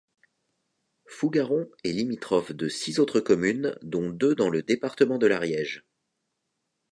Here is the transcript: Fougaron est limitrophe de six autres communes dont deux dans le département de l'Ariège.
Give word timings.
Fougaron 1.05 1.69
est 1.83 1.91
limitrophe 1.91 2.53
de 2.53 2.67
six 2.69 2.97
autres 2.97 3.19
communes 3.19 3.77
dont 3.83 4.09
deux 4.09 4.33
dans 4.33 4.49
le 4.49 4.63
département 4.63 5.19
de 5.19 5.27
l'Ariège. 5.27 5.85